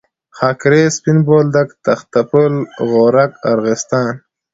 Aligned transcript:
خاکریز، 0.37 0.91
سپین 0.97 1.19
بولدک، 1.27 1.69
تخته 1.85 2.21
پل، 2.29 2.53
غورک، 2.89 3.31
ارغستان. 3.51 4.13